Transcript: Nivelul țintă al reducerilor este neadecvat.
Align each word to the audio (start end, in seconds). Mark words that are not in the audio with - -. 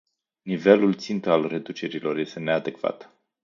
Nivelul 0.41 0.93
țintă 0.93 1.29
al 1.31 1.47
reducerilor 1.47 2.17
este 2.17 2.39
neadecvat. 2.39 3.09